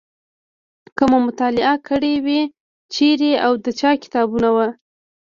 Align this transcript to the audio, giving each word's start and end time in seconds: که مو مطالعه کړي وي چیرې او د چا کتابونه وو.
که 0.95 1.03
مو 1.09 1.17
مطالعه 1.27 1.73
کړي 1.87 2.13
وي 2.25 2.41
چیرې 2.93 3.31
او 3.45 3.51
د 3.63 3.65
چا 3.79 3.91
کتابونه 4.03 4.49
وو. 4.55 4.67